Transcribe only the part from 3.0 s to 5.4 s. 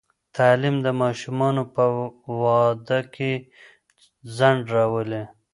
کې ځنډ راولي.